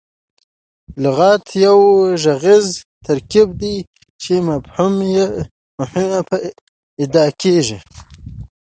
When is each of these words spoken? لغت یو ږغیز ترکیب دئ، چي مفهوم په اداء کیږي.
لغت 1.03 1.45
یو 1.65 1.79
ږغیز 2.23 2.67
ترکیب 3.07 3.47
دئ، 3.59 3.75
چي 4.21 4.33
مفهوم 4.47 4.93
په 6.27 6.37
اداء 7.03 7.31
کیږي. 7.41 7.77